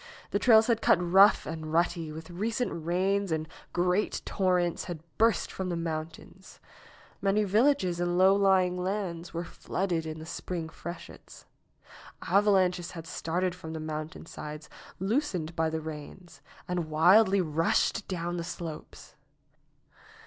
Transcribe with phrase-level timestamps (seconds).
[0.31, 5.51] The trails had cut rough and rutty with recent rains and great torrents had burst
[5.51, 6.59] from the mountains.
[7.21, 11.45] Many villages and low lying lands were flooded in the spring freshets.
[12.23, 18.43] Avalanches had started from the mountainsides, loosened by the rains, and wildly rushed down the
[18.43, 19.13] slopes.